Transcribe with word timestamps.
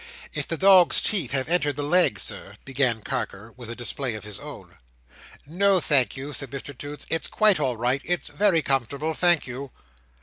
"If 0.33 0.47
the 0.47 0.57
dog's 0.57 0.99
teeth 0.99 1.29
have 1.29 1.47
entered 1.47 1.75
the 1.75 1.83
leg, 1.83 2.19
Sir—" 2.19 2.55
began 2.65 3.01
Carker, 3.03 3.53
with 3.55 3.69
a 3.69 3.75
display 3.75 4.15
of 4.15 4.23
his 4.23 4.39
own. 4.39 4.77
"No, 5.45 5.79
thank 5.79 6.17
you," 6.17 6.33
said 6.33 6.49
Mr 6.49 6.75
Toots, 6.75 7.05
"it's 7.11 7.27
all 7.29 7.37
quite 7.55 7.59
right. 7.59 8.01
It's 8.03 8.29
very 8.29 8.63
comfortable, 8.63 9.13
thank 9.13 9.45
you." 9.45 9.69